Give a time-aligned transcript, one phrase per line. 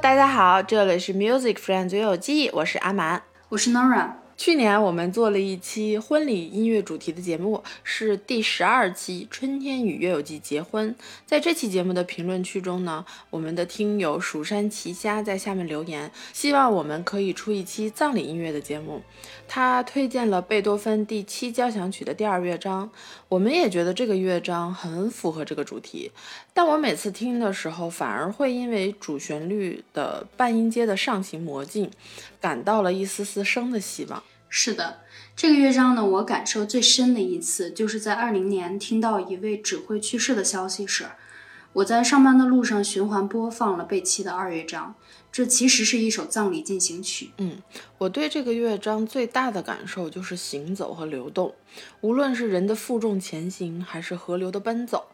[0.00, 4.27] 大家好，这里是 Music Friends 约有记，我是阿蛮，我是 Nora。
[4.38, 10.94] 去年我们做了一期婚礼音乐主题的节目，是第十二期《春天与月有记结婚》。
[11.26, 19.02] 在这期节目的评论区中呢，我们的听友蜀山奇虾在下面留言，希望我们可以出一期葬礼音乐的节目。
[19.48, 22.88] 他推荐了贝多芬第七交响曲的第二乐章，
[23.28, 26.12] 我们也觉得这个乐章很符合这个主题。
[26.54, 31.90] 但我每次听的时候，反而会因为主旋律的半音阶的上行魔镜，
[32.40, 34.22] 感到了一丝丝生的希望。
[34.48, 35.00] 是的，
[35.36, 41.06] 这个乐章呢，我感受最深的一次，就是在二零年听到一位指挥去世的消息时，
[41.74, 44.94] 我在上班的路上循环播放了贝奇的二乐章。
[45.30, 47.30] 这其实是一首葬礼进行曲。
[47.36, 47.58] 嗯，
[47.98, 51.54] 我对这个乐章最大的感受就是行走和流动，
[52.00, 55.08] 无论是人的负重前行，还是河流的奔走，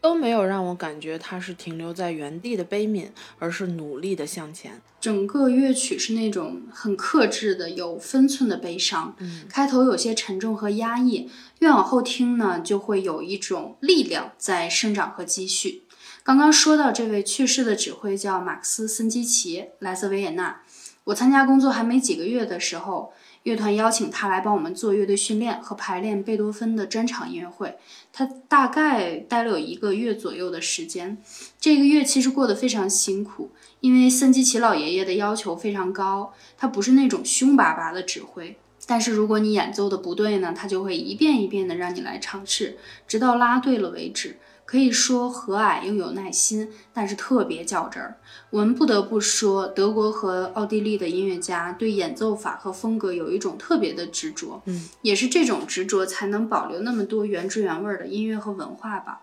[0.00, 3.08] 都没有让我感觉它是停留在原地的悲悯，
[3.40, 4.80] 而是努力的向前。
[5.06, 9.14] 整个乐曲是那种很克制的、有分寸的悲伤。
[9.20, 11.30] 嗯，开头有些沉重和压抑，
[11.60, 15.84] 越往后听呢，就会有一种力量在生长和积蓄。
[16.24, 20.62] 刚刚说到这位去世的指挥叫马克思森基奇，来自维也纳。
[21.04, 23.12] 我参加工作还没几个月的时候，
[23.46, 27.76] 乐团邀请他来帮我们做乐队训练和排练贝多芬的专场音乐会。
[28.12, 31.16] 他大概待了有一个月左右的时间。
[31.60, 38.56] 这个月其实过得非常辛苦，因为森基奇老爷爷的要求非常高，他不是那种凶巴巴的指挥。
[38.84, 44.38] 但是如果你演奏的不对呢，他就会一遍一遍的让你来尝试，直到拉对了为止。
[44.66, 48.16] 可以说和蔼又有耐心，但是特别较真儿。
[48.50, 59.22] 我们不得不说，德国和奥地利的音乐家对演奏法和风格有一种特别的执着，嗯，也是这种执着才能保留那么多原汁原味的音乐和文化吧。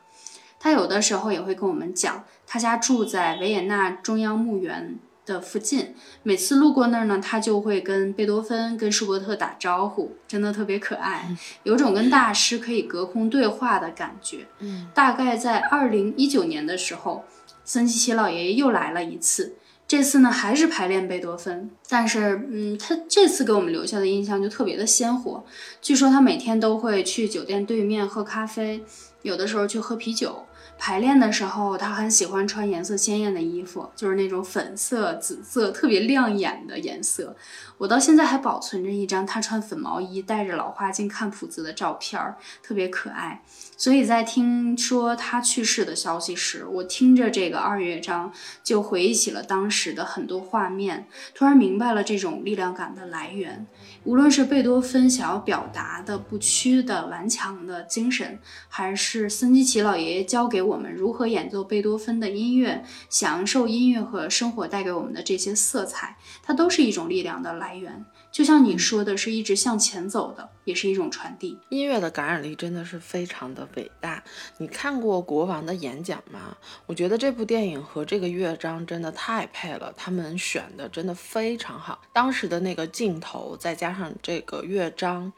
[0.59, 4.97] 他有的时候也会跟我们讲，他家住在维也纳中央墓园。
[5.25, 14.47] 的附近，每次路过那儿呢，他就会跟贝多芬、跟舒伯特打招呼，真的特别可爱，有种跟大师可以隔空对话的感觉。
[14.59, 17.23] 嗯，大概在二零一九年的时候，
[17.63, 19.55] 森基奇老爷爷又来了一次，
[19.87, 25.45] 这次呢还是排练贝多芬，但是，嗯，他这次给我们留下的印象就特别的鲜活。
[25.81, 28.83] 据说他每天都会去酒店对面喝咖啡，
[29.21, 30.45] 有的时候去喝啤酒。
[30.85, 37.37] 排练的时候，他很喜欢穿颜色鲜艳的衣服，就是那种粉色、紫色，特别亮眼的颜色。
[37.77, 43.41] 我到现在还保存着一张他穿粉毛衣、戴着老花镜看谱子的照片儿，特别可爱。
[43.77, 53.65] 所以在听说他去世的消息时，我听着这个二乐章，就回忆起了当时的很多画面，突然明白了这种力量感的来源。
[54.05, 58.37] 无论是贝多芬想要表达的不屈的顽强的精神，
[58.67, 68.05] 还是森基奇老爷爷教给我们如何演奏贝多芬的音乐，享受音乐和生活带给我们的这些色彩，它都是一种力量的来源。
[68.29, 71.59] 就像你说的，是一直向前走的，也是一种传递。
[71.69, 74.23] 音乐的感染力真的是非常的伟大。
[74.57, 76.57] 你看过国王的演讲吗？
[76.85, 82.01] 我觉得这部电影和这个乐章真的太配了，他们选的真的非常好。
[82.13, 85.31] 当时的那个镜头，再加上这个乐章，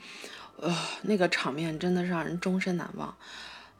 [0.58, 3.16] 呃，那个场面真的让人终身难忘。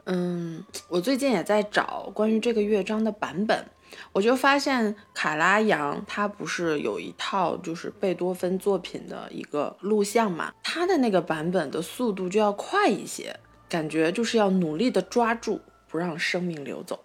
[0.06, 3.66] 嗯，我最近也在找关于这个乐章的版本。
[4.12, 13.40] 我就发现卡拉扬他不是有一套就是贝多芬作品的一个录像嘛，他的那个版本的速度就要快一些，
[13.70, 17.05] 感觉就是要努力的抓住，不让生命流走。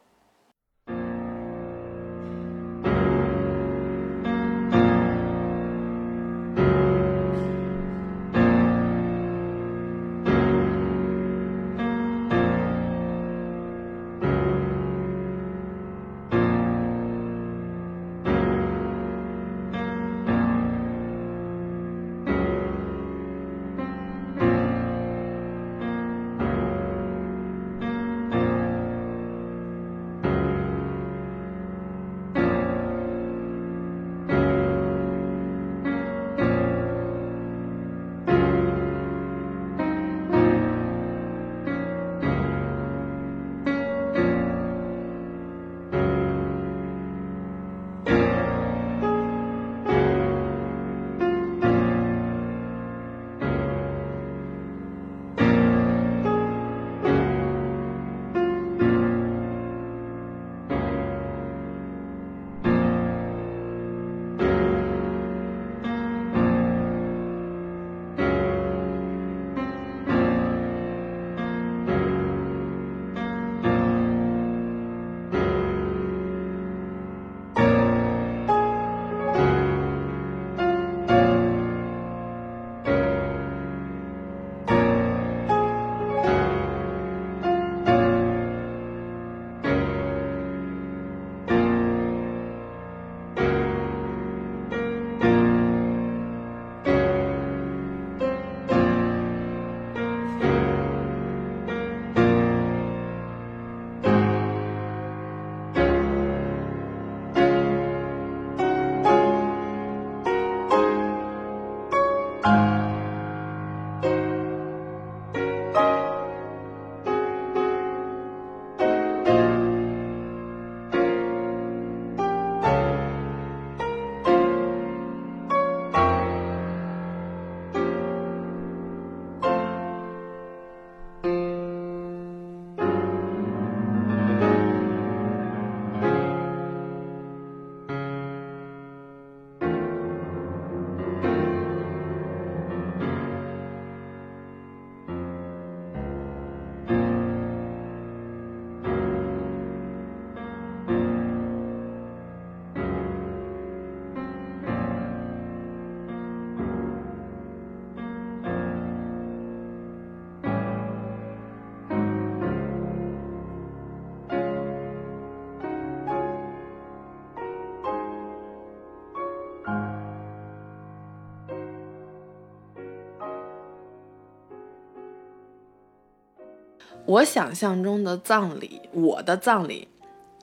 [177.11, 179.89] 我想象中的葬礼，我的葬礼，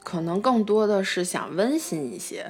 [0.03, 2.45] 可能更多的是想温馨一些，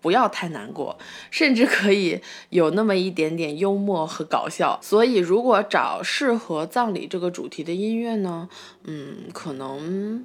[0.00, 0.96] 不要太难过，
[1.32, 2.20] 甚至可以
[2.50, 4.78] 有那么一点点幽默和搞笑。
[4.80, 8.48] 所以，如果找适合葬礼这个主题的音乐呢，
[8.84, 10.24] 嗯，可能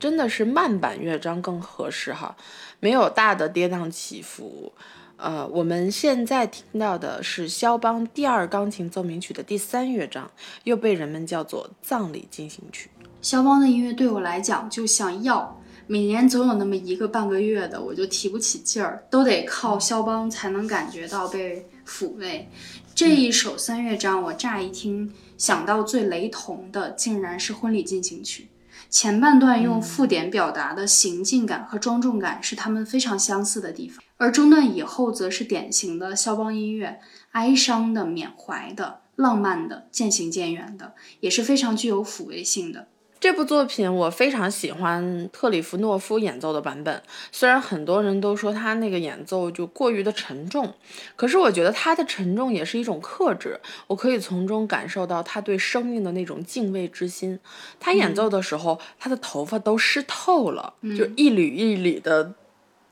[0.00, 2.36] 真的是慢板乐章更合适哈，
[2.80, 4.72] 没有大的跌宕起伏。
[5.20, 10.30] 呃，我们现在听到的是肖邦第二钢琴奏鸣曲的第三乐章，
[10.64, 12.88] 又被人们叫做葬礼进行曲。
[13.20, 22.48] 肖邦的音乐对我来讲就像药，每年总有那么一个半个月的，我就提不起劲儿，都得靠肖邦才能感觉到被抚慰。
[22.94, 28.48] 这一首三乐章，我乍一听想到最雷同的，竟然是婚礼进行曲。
[28.88, 37.00] 前半段用附点表达的行进感和庄重感是他们非常相似的地方，而中断以后则是典型的肖邦音乐，
[37.30, 42.86] 哀伤的、缅怀的、浪漫的、渐行渐远的，也是非常具有抚慰性的。
[43.18, 50.74] 这部作品我非常喜欢特里弗诺夫演奏的版本，虽然很多人都说他那个演奏就过于的沉重，
[51.16, 57.38] 可是我觉得他的沉重也是一种克制，我可以从中感受到他对生命的那种敬畏之心。
[57.78, 62.34] 他演奏的时候，他的头发都湿透了，就一缕一缕的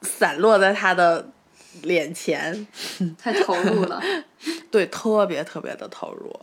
[0.03, 1.31] 散落在他的
[1.83, 2.67] 脸前，
[3.19, 4.03] 太投入了，
[4.71, 6.39] 对，特别特别的投入，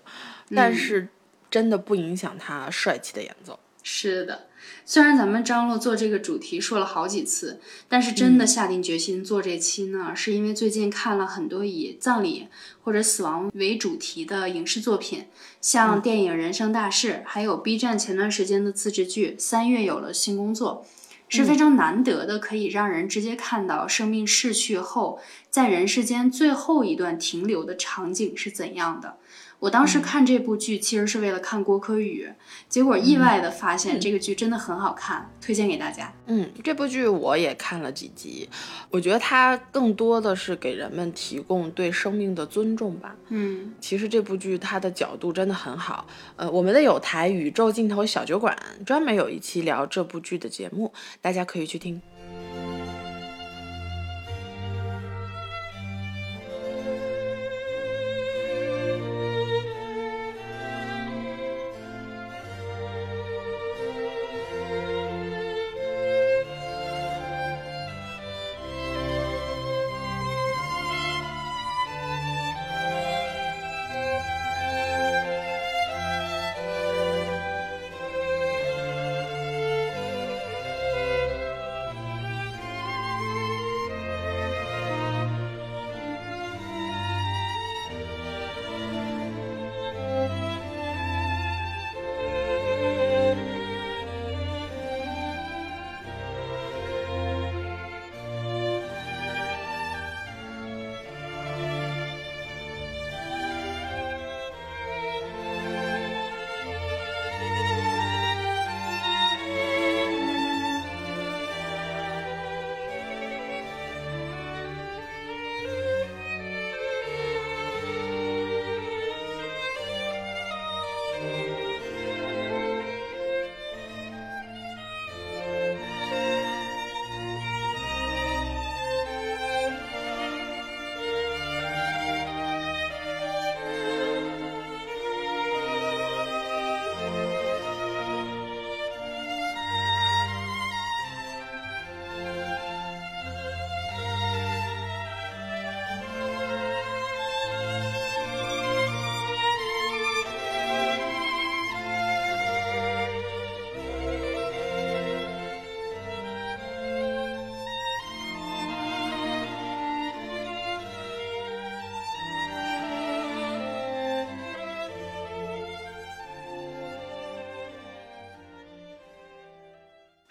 [0.55, 1.07] 但是
[1.49, 3.59] 真的不影响他帅气的演奏。
[3.87, 4.47] 是的，
[4.83, 12.47] 虽然咱们张罗做这个主题说了好几次，但是真的下定决心做这期呢，是因为最近看了很多以葬礼
[12.83, 15.27] 或者死亡为主题的影视作品，
[15.61, 20.83] 像电影《人生大事》，还有 B 站前段时间的自制剧《三月有了新工作》，
[21.27, 29.17] 是非常难得的，可以让人直接看到生命逝去后在人世间最后一段停留的场景是怎样的。
[29.59, 32.29] 我当时看这部剧其实是为了看郭柯宇，
[32.69, 36.13] 结果意外的发现这个剧真的很好看，推荐给大家。
[36.27, 38.47] 嗯，这部剧我也看了几集，
[38.89, 43.15] 我觉得它更多的是给人们提供对生命的尊重吧。
[43.29, 46.05] 嗯，其实这部剧它的角度真的很好。
[46.35, 52.01] 呃，我们的有台宇宙尽头小酒馆专门有一期聊这部剧的节目，大家可以去听。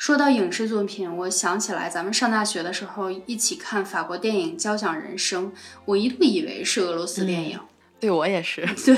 [0.04, 5.46] 说到影视作品，我想起来咱们上大学的时候一起看法国电影《交响人生》，
[5.86, 7.58] 我一度以为是俄罗斯电影。
[7.98, 8.94] 对我也是， 对，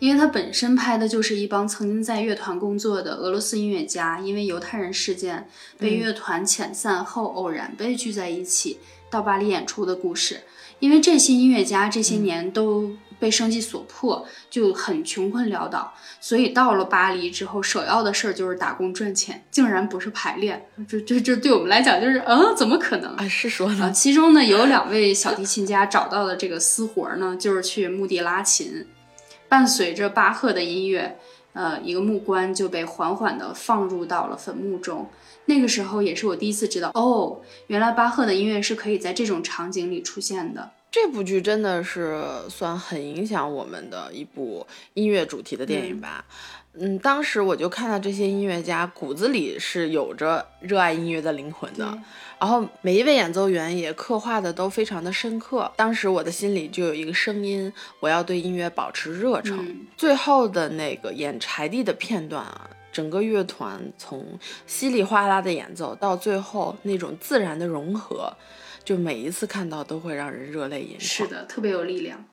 [0.00, 8.78] 因为它本身拍的就是一帮曾经在乐团工作的俄罗斯音乐家，因为犹太人事件被乐团遣散后，偶然被聚在一起
[9.08, 10.42] 到巴黎演出的故事。
[10.80, 12.90] 因为这些音乐家这些年都
[13.22, 23.28] 被生计所迫，就很穷困潦倒，所以到了巴黎之后，首要的事儿就是打工赚钱，竟然不是排练，这这这对我们来讲就是，嗯，怎么可能啊？
[23.28, 28.84] 是说呢，其中呢有两位小提琴家找到的这个私活呢，就是去墓地拉琴，
[29.48, 31.16] 伴随着巴赫的音乐，
[31.52, 35.08] 呃，一个木棺就被缓缓地放入到了坟墓中。
[35.44, 40.72] 那个时候也是我第一次知道，哦，原来巴赫的音乐是可以在这种场景里出现的。
[40.92, 46.22] 这部剧真的是算很影响我们的一部音乐主题的电影吧。
[46.74, 51.98] 嗯，当时我就看到这些音乐家骨子里是有着热爱音乐的灵魂的，
[52.38, 55.72] 然后每一位演奏员也刻画的都非常的深刻。
[55.76, 59.86] 当时我的心里就有一个声音，我要对音乐保持热诚。
[59.96, 62.68] 最后的那个演柴地的片段啊。
[62.92, 68.30] 整个乐团从稀里哗啦的演奏到最后那种自然的融合，
[68.84, 71.00] 就每一次看到都会让人热泪盈眶。
[71.00, 72.24] 是的，特别有力量。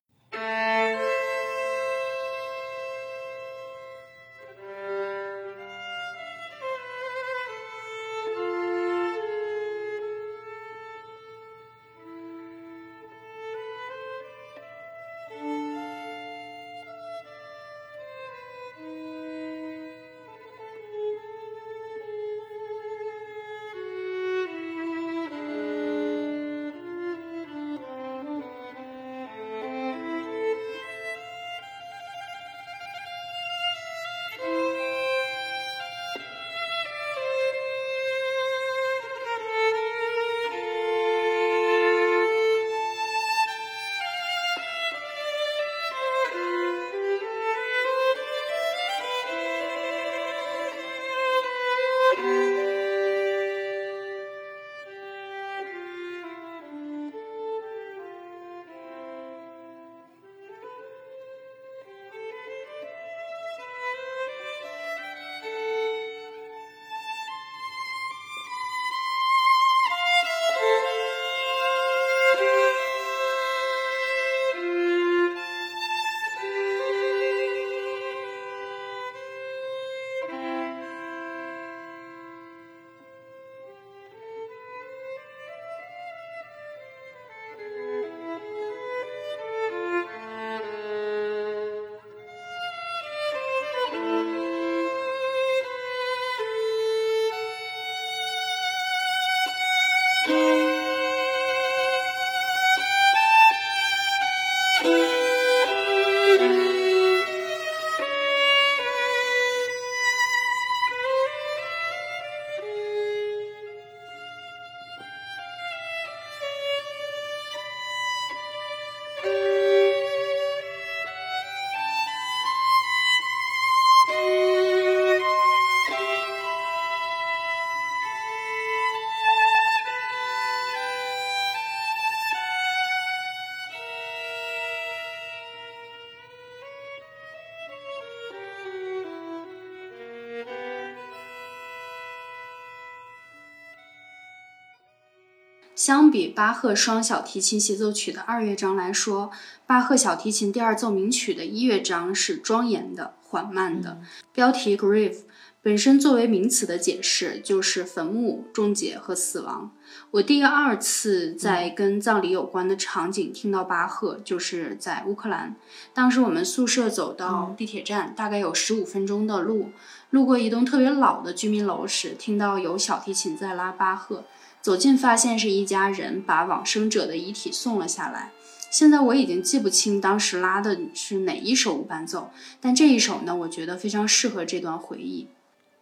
[145.79, 149.31] 相比巴赫双小提琴协奏曲的二乐章来说，
[149.65, 154.01] 巴赫小提琴第二奏鸣曲的一乐章是庄严的、缓慢的。
[154.33, 155.19] 标题 “grave”
[155.61, 159.71] 本身作为名词的解释就是坟墓、终结和死亡。
[160.11, 165.55] 我第二次在跟葬礼有关的场景听到巴赫，就是在乌克兰。
[165.93, 169.69] 当时我们宿舍走到地铁站，大概有十五分钟的路，
[170.09, 174.25] 路过一栋特别老的居民楼时，听到有小提琴在拉巴赫。
[174.69, 178.29] 走近发现是一家人把往生者的遗体送了下来。
[178.69, 182.29] 现在我已经记不清当时拉的是哪一首无伴奏，
[182.61, 185.27] 但这一首呢，我觉得非常适合这段回忆。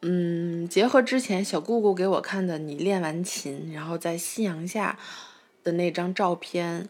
[0.04, 4.98] 嗯，结合之前小姑姑给我看的你练完琴，然后在夕阳下
[5.66, 6.88] 的那张照片，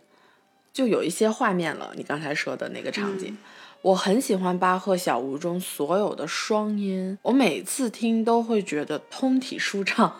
[0.71, 1.93] 就有一些画面了。
[1.97, 3.35] 你刚才说的那个场景。
[3.81, 10.13] 我很喜欢巴赫小屋中所有的双音，我每次听都会觉得通体舒畅，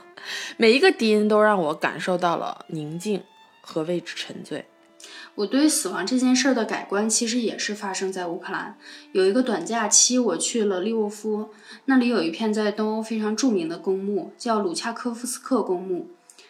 [0.58, 3.24] 每一个低音都让我感受到了宁静
[3.62, 4.66] 和为之沉醉。
[5.36, 8.76] 我对死亡这件事儿的改观，其实也是发生在乌克兰。
[9.12, 11.50] 有一个短假期，我去了利沃夫，
[11.86, 16.10] 那里有一片在东欧非常著名的公墓，叫鲁恰科夫斯克公墓，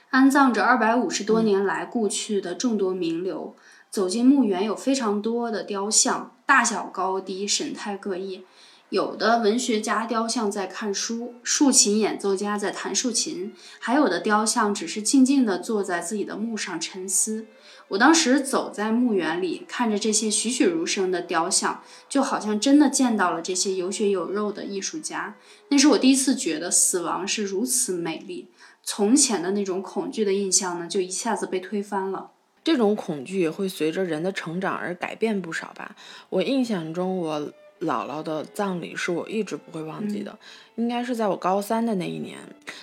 [0.10, 3.56] 安葬着二百五十多年来故去的众多名流。
[3.90, 8.46] 走进墓园，有非常多的雕像，大小高低，神态各异。
[8.90, 17.48] 有的文学家雕像在看书，竖琴演奏家在弹竖琴，还有的雕像只是静静地坐在自己的墓上沉思。
[17.90, 25.36] 我当时走在墓园里，看着这些栩栩如生的雕像，就好像真的见到了这些有血有肉的艺术家。
[25.68, 28.48] 那是我第一次觉得死亡是如此美丽，
[28.84, 32.32] 从前的那种恐惧的印象呢，就一下子被推翻了。
[32.64, 35.98] 这种恐惧也会随着人的成长而改变不少吧。
[36.30, 37.52] 我印象中，我。
[37.82, 40.38] 姥姥的葬礼是我一直不会忘记的，
[40.76, 42.38] 应该是在我高三的那一年。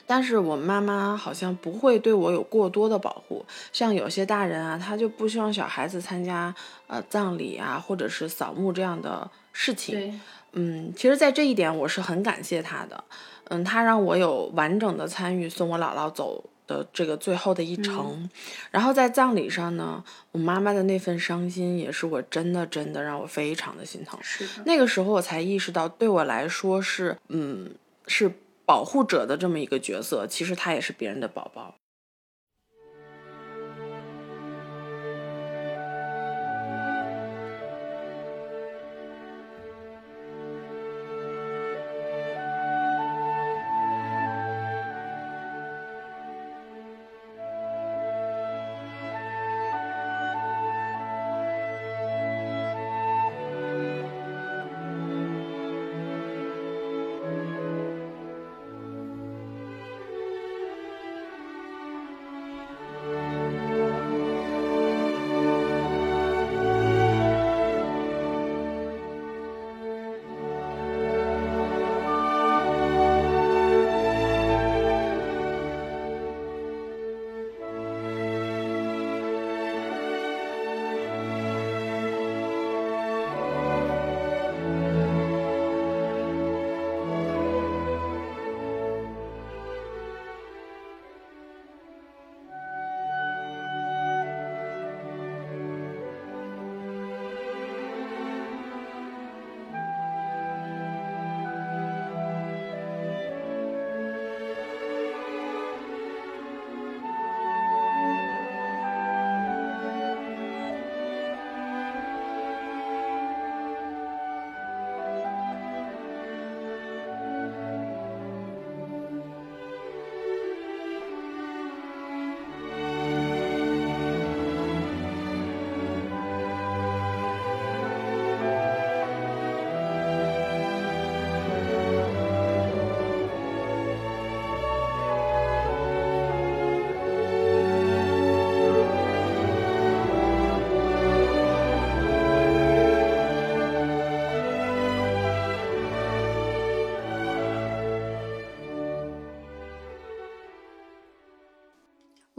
[0.06, 6.54] 但是我妈妈好像不会对我有过多的保护，像有些大人啊，他就不希望小孩子参加
[6.86, 10.20] 呃葬礼啊，或者是扫墓这样的事情。
[10.52, 13.02] 嗯，其实，在这一点我是很感谢他的。
[13.48, 16.44] 嗯，他让我有完整的参与送我姥姥走。
[16.66, 18.28] 的这个最后的一程，
[18.70, 24.18] 然后在葬礼上呢，我妈妈的那份伤心也是我真的真的让我非常的心疼。
[24.22, 27.70] 是，那个时候我才意识到，对我来说是嗯
[28.06, 28.32] 是
[28.64, 31.74] 保护者的这么一个角色，其实他也是别人的宝宝。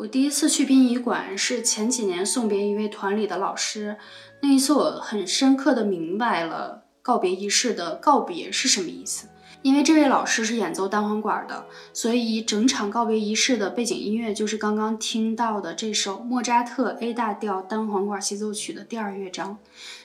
[0.06, 3.98] 我第一次去殡仪馆是前几年送别一位团里的老师，
[4.40, 9.28] 那一次我很深刻的明白了告别仪式的告别是什么意思。
[9.64, 19.58] 因为这位老师是演奏单簧管的，所以整场告别仪式的背景音乐就是刚刚听到的这首莫扎特 A 大调单簧管协奏曲的第二乐章。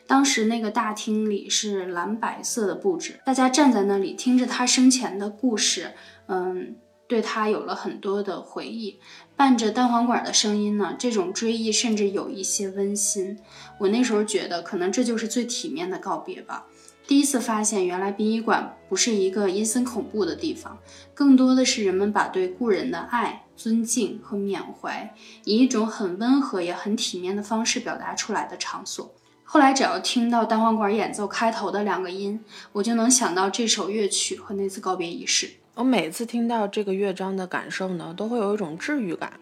[0.07, 5.93] 当时那个大厅里是蓝白色的布置，大家站在那里听着他生前的故事，
[6.29, 6.77] 嗯。
[7.11, 9.01] 对他有了很多的回忆，
[9.41, 13.39] 伴着单簧管的声音呢，这种追忆甚至有一些温馨。
[13.79, 16.67] 我那时候觉得，可能这就是最体面的告别吧。
[17.07, 20.77] 第一次发现，原来殡仪馆不是一个阴森恐怖的地方，
[21.15, 25.15] 更多的是人们把对故人的爱、尊敬和缅怀，
[25.47, 29.15] 以一种很温和也很体面的方式表达出来的场所。
[29.43, 35.53] 后来，只要听到单簧管演奏开头的两个音，我就能想到这首乐曲和那次告别仪式。
[35.81, 39.41] 我每次听到这个乐章的感受呢，都会有一种治愈感，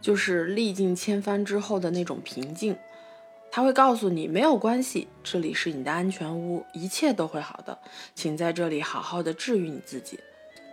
[0.00, 2.76] 就是历尽千帆之后的那种平静。
[3.50, 7.76] 它会告诉你没有关系，这里是你的安全屋，一切都会好的，
[8.14, 10.20] 请在这里好好的治愈你自己。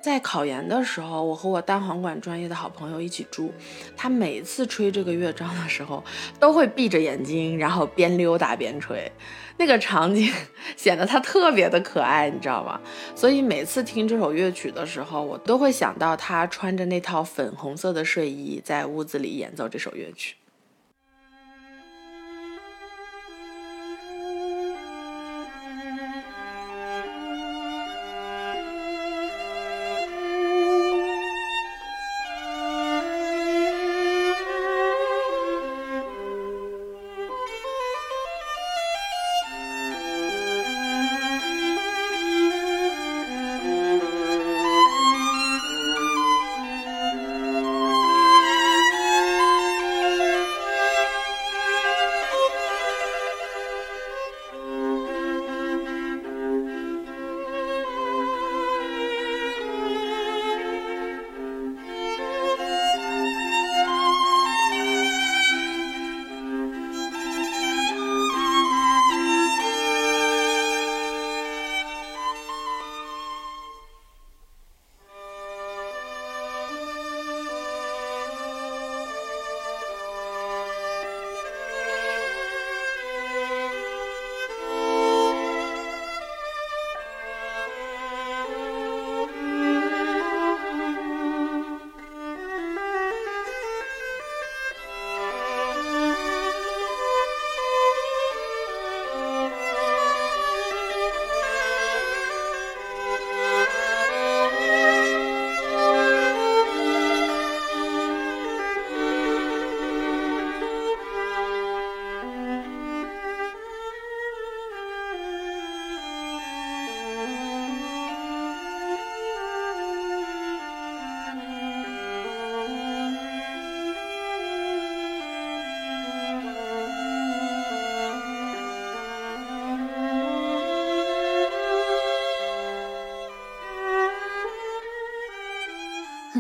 [0.04, 3.54] 在考研的时候，我和我单簧管专业的好朋友一起住。
[3.96, 6.04] 他每次吹这个乐章的时候，
[6.38, 9.10] 都会闭着眼睛，然后边溜达边吹。
[9.56, 10.30] 那个场景
[10.76, 12.82] 显得他特别的可爱，你知道吗？
[13.16, 20.36] 所以每次听这首乐曲的时候，我都会想到他穿着那套粉红色的睡衣，在屋子里演奏这首乐曲。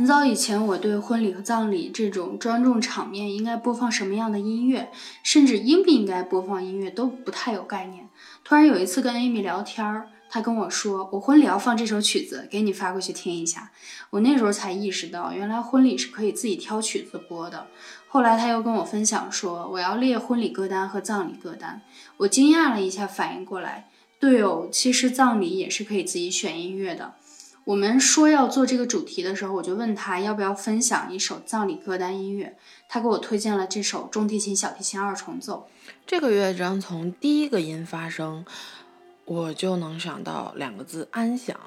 [0.03, 4.91] 很早以前，我对婚礼和葬礼这种庄重场面应该播放什么样的音乐，
[5.23, 8.09] 甚至应不应该播放音乐都不太有概念。
[8.43, 13.71] 突然有一次跟 Amy 聊天儿，她跟我说：“我婚礼要放这首曲子，给你发过去听一下。”
[14.11, 17.67] 我那时候才意识到，原来婚礼是可以自己挑曲子播的。
[18.09, 21.81] 后来他又跟我分享说：“我要列婚礼歌单和葬礼歌单。”
[22.19, 23.89] 我惊讶了一下，反应过来，
[24.19, 27.13] 对哦，其实葬礼也是可以自己选音乐的。
[27.65, 32.57] 我们说要做这个主题的时候，我就问他要不要分享一首葬礼歌单音乐。
[32.89, 35.69] 他给我推荐了这首中提琴、小提琴二重奏。
[36.05, 38.45] 这个乐章从第一个音发生，
[39.23, 41.57] 我就能想到两个字：安详。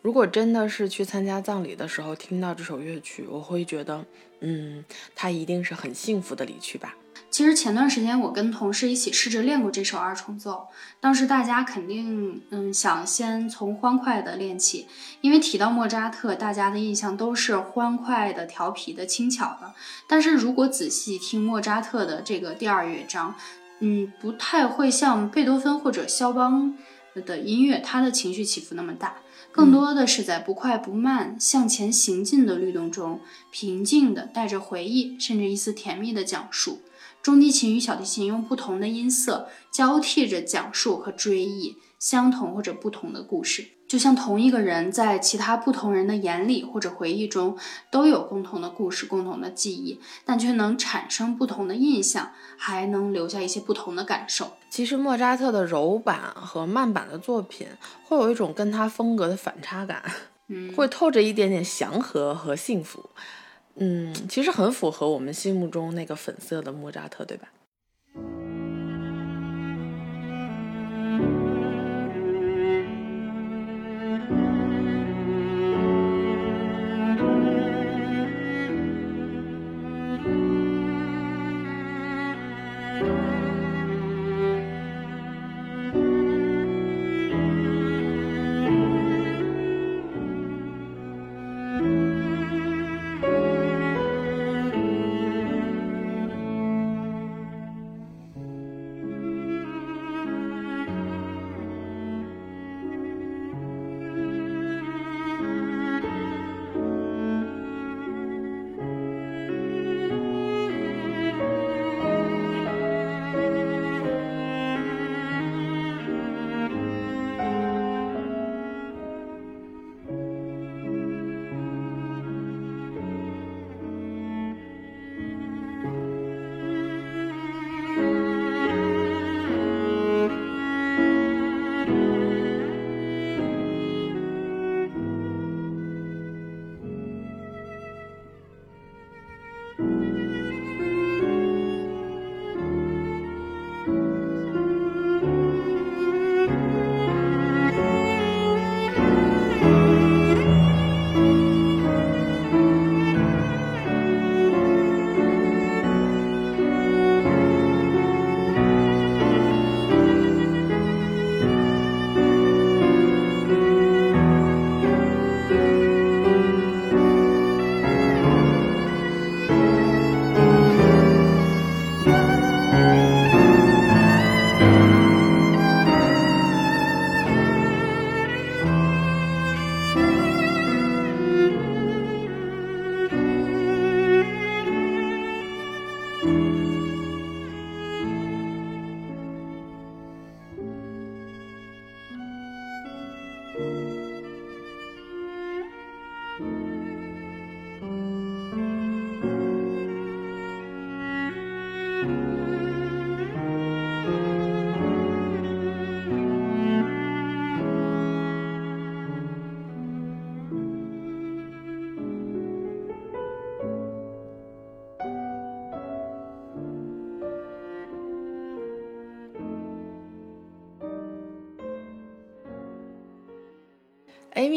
[0.00, 4.06] 如果真的是去参加葬礼的时候听到这首乐曲，我会觉得，
[4.40, 4.82] 嗯，
[5.14, 6.94] 他一定是很幸福的离去吧。
[7.30, 14.86] 其实前段时间我跟同事一起试着练过这首二重奏，当时大家肯定嗯想先从欢快的练起，
[15.20, 19.72] 因为提到莫扎特，大家的印象都是欢快的、调皮的、轻巧的。
[20.08, 23.34] 但是如果仔细听莫扎特的这个第二乐章，
[23.80, 26.76] 嗯，不太会像贝多芬或者肖邦
[27.26, 29.16] 的音乐，他的情绪起伏那么大，
[29.52, 33.20] 更多的是在不快不慢向前行进的律动中，
[33.52, 36.80] 平静的带着回忆，甚至一丝甜蜜的讲述。
[37.28, 47.58] 中提琴与小提琴用不同的音色交替着讲述和追忆相同或者不同的故事，就像同一个人在其他不同人的眼里或者回忆中
[47.90, 54.52] 都有共同的故事、共同的记忆，但却能产生不同的印象，还能留下一些不同的感受。
[54.70, 57.66] 其实莫扎特的柔板和慢板的作品
[58.04, 60.02] 会有一种跟他风格的反差感，
[60.46, 63.10] 嗯，会透着一点点祥和和幸福。
[63.80, 67.48] 嗯，其实很符合我们心目中那个粉色的莫扎特，对吧？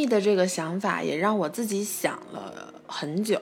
[0.06, 3.42] 的这个想法也让我自己想了很久。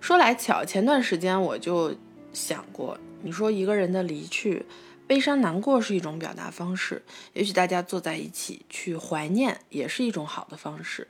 [0.00, 1.94] 说来巧，前段时间我就
[2.32, 4.66] 想过，你说一个人的离去，
[5.06, 11.08] 悲伤难过是一种表达方式，也许大家坐在一起去怀念也是一种好的方式。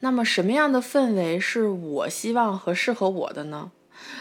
[0.00, 3.72] 那么什么样的氛围是我希望和适合我的呢？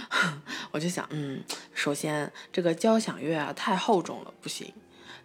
[0.72, 4.74] 我就想，嗯，首先这个交响乐啊太厚重了，不行。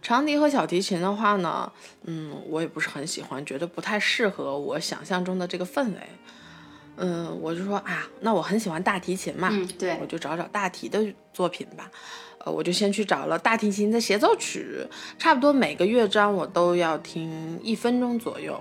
[0.02, 1.72] 长笛和小提琴的话呢，
[2.04, 6.00] 嗯，我也不是很喜欢，觉得不太适合我想象中的这个氛围。
[6.96, 11.90] 嗯，我就说啊，那我很喜欢大提琴嘛，嗯，对我，就找找大提的作品吧。
[12.44, 14.84] 呃，我就先去找了大提琴的协奏曲，
[15.18, 18.60] 差不多每个乐章我都要听一分钟左右。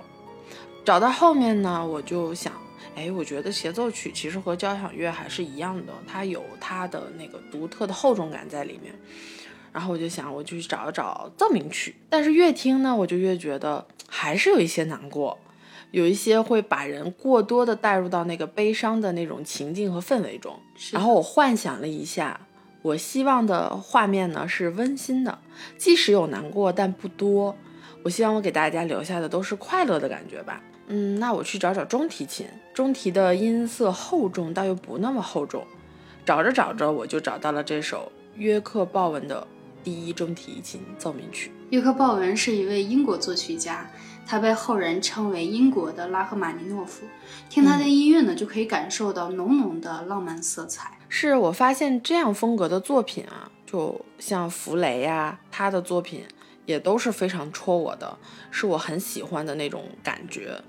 [0.84, 2.52] 找到后面呢，我就想，
[2.94, 8.94] 哎，我觉得协奏曲其实和交响乐还是一样的，它有它的那个独特的厚重感在里面。
[9.72, 15.38] 然后我就想，我就去找一找奏鸣曲，但是越听呢，我就越觉得还是有一些难过，
[15.90, 20.54] 有一些会把人过多的带入到那个悲伤的那种情境和氛围中。
[20.90, 22.38] 然后我幻想了一下，
[22.82, 25.38] 我希望的画面呢是温馨的，
[25.78, 27.56] 即使有难过，但不多。
[28.02, 30.60] 我希望我给大家留下的都是快乐的感觉吧。
[30.88, 35.64] 嗯，那我去找找中提琴，中提的音色厚重，但又不那么厚重。
[36.26, 39.46] 找着找着，我就找到了这首约克鲍文的
[39.82, 41.52] 第一中提琴奏鸣曲。
[41.70, 43.90] 约克鲍文是一位英国作曲家，
[44.26, 47.06] 他被后人称为英国的拉赫玛尼诺夫。
[47.48, 50.98] 听他的音乐呢，就可以感受到浓浓的浪漫色彩。
[51.08, 56.24] 是我发现这样风格的作品啊，就像弗雷呀、他的作品
[56.66, 58.18] 也都是非常戳我的，
[58.50, 60.62] 是我很喜欢的那种感觉。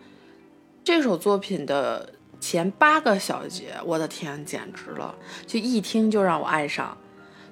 [0.84, 6.97] 这首作品的前八个小节，我的天，简直了，就一听就让我爱上。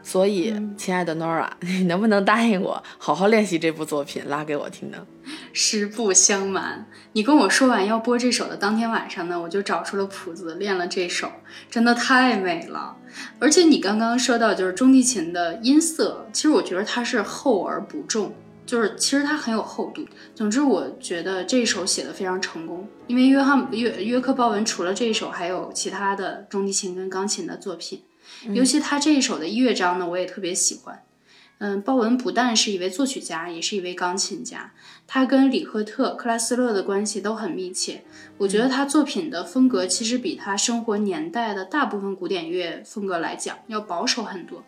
[0.04, 4.98] 所以，亲爱的 Nora， 你能不能答应我，好好练习这部作品，拉给我听呢？
[5.54, 11.32] 实不相瞒，你跟我说完要播这首的当天晚上呢，我就找出了谱子练了这首，
[11.70, 12.98] 真的太美了。
[13.40, 18.34] 而且你刚刚说到就是中提琴的音色，其实我觉得它是厚而不重，
[18.66, 20.06] 就是其实它很有厚度。
[20.34, 28.02] 总之，我觉得这首写的非常成功，因为约翰约约克鲍文除了这一首，还有其他的中提琴跟钢琴的作品，
[28.54, 31.04] 尤其他这一首的乐章呢，我也特别喜欢。
[31.60, 34.74] 嗯，鲍文不但是一位作曲家，也是一位钢琴家。
[35.06, 38.04] 他跟里赫特、克拉斯勒的关系都很密切。
[38.40, 44.64] 我觉得他作品的风格其实比他生活年代的大部分古典乐风格来讲要保守很多。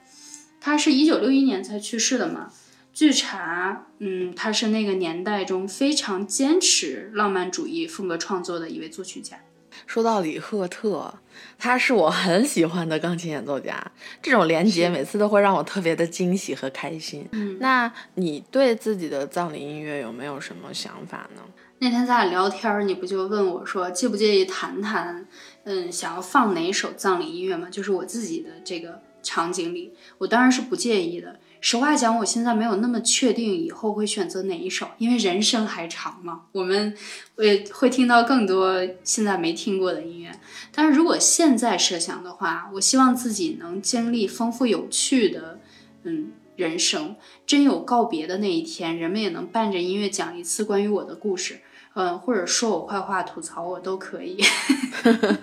[0.62, 2.52] 他是一九六一年才去世的嘛？
[2.94, 9.40] 据查，嗯，他是那个年代中非常坚持浪漫主义风格创作的一位作曲家。
[9.86, 11.14] 说到李赫特，
[11.58, 13.92] 他是我很喜欢的钢琴演奏家。
[14.22, 17.28] 这种连接每次都会让我特别的惊喜和开心。
[17.32, 21.42] 嗯，那你对自己的葬礼音乐有没有什么想法呢？
[21.80, 25.28] 那天咱俩聊天儿，你不就问我说，介不介意谈谈，
[25.66, 27.68] 嗯，想要放哪首葬礼音乐吗？
[27.70, 31.40] 就是我自己的这个场景里，我当然是不介意的。
[31.66, 36.94] 实话讲，我现在没有那么确定以后会选择哪一首，因为人生还长嘛，我们
[37.38, 40.30] 会会听到更多现在没听过的音乐。
[40.74, 45.62] 但是如果现在设想的话，我希望自己能经历丰富有趣的，
[46.04, 47.16] 嗯，人生。
[47.48, 51.62] 真有告别的那一天，人们也能伴着音乐讲一次关于我的故事，
[51.94, 54.44] 嗯，或者说我坏话、吐槽我都可以。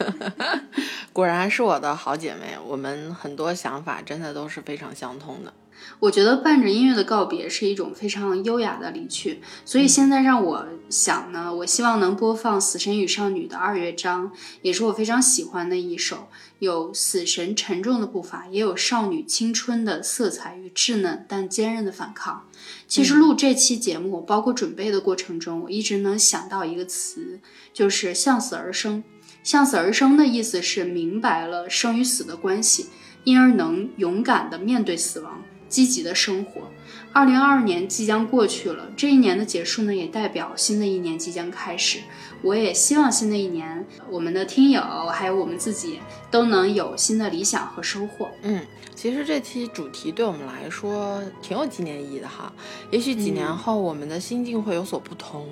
[1.15, 5.51] 果然是我的好姐妹，我们很多想法真的都是非常相通的。
[5.99, 22.47] 我觉得伴着音乐的告别是一种非常优雅的离去，所以现在让我想呢，我希望能播放《死神与少女》的二乐章，也是我非常喜欢的一首，有死神沉重的步伐，也有少女青春的色彩与稚嫩但坚韧的反抗。
[22.87, 27.41] 其实录这期节目，包括准备的过程中，我一直能想到一个词，
[27.73, 29.05] 就是向死而生。
[29.43, 32.89] 向死而生的意思是明白了生与死的关系，
[33.25, 35.43] 因而能勇敢地面对死亡。
[35.71, 36.71] 积极的生活。
[37.13, 42.01] 二零二二年即将过去了，这一年的结束呢，也代表新的一年即将开始。
[42.43, 44.81] 我也希望新的一年，我们的听友
[45.13, 48.29] 还有我们自己都能有新的理想和收获。
[48.43, 52.53] 嗯，其实这期主题对我们来说挺有纪念意义的哈。
[52.91, 55.47] 也许几年后我们的心境会有所不同，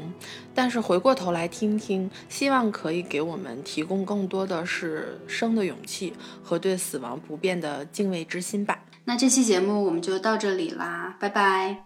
[0.55, 8.79] 但是回过头来听听，希望可以给我们提供更多的是生的勇气和对死亡不变的敬畏之心吧。
[9.09, 11.85] 那这期节目我们就到这里啦，拜拜，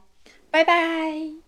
[0.51, 1.42] 拜拜。